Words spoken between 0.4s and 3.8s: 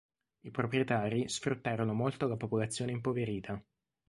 proprietari sfruttarono molto la popolazione impoverita.